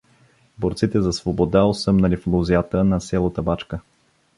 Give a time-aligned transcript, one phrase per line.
[0.57, 3.79] Борците за свобода осъмнали в лозята на с.Табачка